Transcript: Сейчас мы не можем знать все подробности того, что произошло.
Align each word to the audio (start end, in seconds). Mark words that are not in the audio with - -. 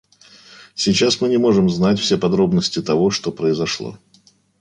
Сейчас 0.73 1.21
мы 1.21 1.29
не 1.29 1.37
можем 1.37 1.69
знать 1.69 1.99
все 1.99 2.17
подробности 2.17 2.81
того, 2.81 3.11
что 3.11 3.31
произошло. 3.31 3.99